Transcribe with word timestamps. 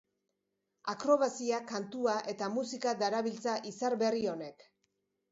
Akrobazia, 0.93 1.59
kantua 1.71 2.15
eta 2.33 2.47
musika 2.53 2.93
darabiltza 3.01 3.53
izar 3.73 3.97
berri 4.05 4.25
honek. 4.33 4.65